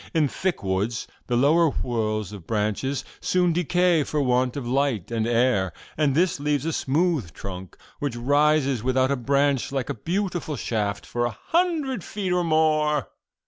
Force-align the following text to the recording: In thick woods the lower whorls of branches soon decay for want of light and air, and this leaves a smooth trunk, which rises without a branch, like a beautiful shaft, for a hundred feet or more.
In 0.15 0.27
thick 0.27 0.63
woods 0.63 1.05
the 1.27 1.35
lower 1.37 1.69
whorls 1.69 2.31
of 2.33 2.47
branches 2.47 3.05
soon 3.19 3.53
decay 3.53 4.03
for 4.03 4.19
want 4.19 4.57
of 4.57 4.67
light 4.67 5.11
and 5.11 5.27
air, 5.27 5.73
and 5.95 6.15
this 6.15 6.39
leaves 6.39 6.65
a 6.65 6.73
smooth 6.73 7.33
trunk, 7.33 7.77
which 7.99 8.15
rises 8.15 8.81
without 8.81 9.11
a 9.11 9.15
branch, 9.15 9.71
like 9.71 9.89
a 9.91 9.93
beautiful 9.93 10.55
shaft, 10.55 11.05
for 11.05 11.25
a 11.25 11.37
hundred 11.51 12.03
feet 12.03 12.31
or 12.33 12.43
more. 12.43 13.09